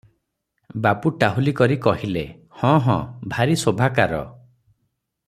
[0.85, 2.25] ବାବୁ ଟାହୁଲି କରି କହିଲେ-
[2.63, 2.97] ହଁ, ହଁ,
[3.35, 4.23] ଭାରି ଶୋଭାକାର।